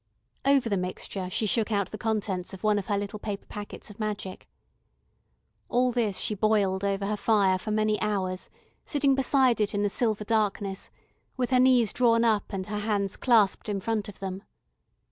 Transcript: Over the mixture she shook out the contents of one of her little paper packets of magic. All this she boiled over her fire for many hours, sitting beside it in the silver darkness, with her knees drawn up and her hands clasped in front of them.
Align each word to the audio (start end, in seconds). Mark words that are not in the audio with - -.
Over 0.45 0.67
the 0.67 0.77
mixture 0.77 1.29
she 1.29 1.45
shook 1.45 1.71
out 1.71 1.91
the 1.91 1.97
contents 1.99 2.55
of 2.55 2.63
one 2.63 2.79
of 2.79 2.87
her 2.87 2.97
little 2.97 3.19
paper 3.19 3.45
packets 3.45 3.91
of 3.91 3.99
magic. 3.99 4.47
All 5.69 5.91
this 5.91 6.17
she 6.17 6.33
boiled 6.33 6.83
over 6.83 7.05
her 7.05 7.15
fire 7.15 7.59
for 7.59 7.69
many 7.69 8.01
hours, 8.01 8.49
sitting 8.83 9.13
beside 9.13 9.61
it 9.61 9.75
in 9.75 9.83
the 9.83 9.91
silver 9.91 10.23
darkness, 10.23 10.89
with 11.37 11.51
her 11.51 11.59
knees 11.59 11.93
drawn 11.93 12.23
up 12.23 12.51
and 12.51 12.65
her 12.65 12.79
hands 12.79 13.15
clasped 13.15 13.69
in 13.69 13.79
front 13.79 14.09
of 14.09 14.17
them. 14.17 14.41